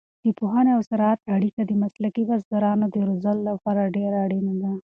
د 0.23 0.27
پوهنې 0.39 0.71
او 0.75 0.81
زراعت 0.89 1.21
اړیکه 1.35 1.61
د 1.65 1.71
مسلکي 1.83 2.23
بزګرانو 2.29 2.85
د 2.91 2.95
روزلو 3.09 3.43
لپاره 3.49 3.91
ډېره 3.95 4.17
اړینه 4.25 4.53
ده. 4.61 4.71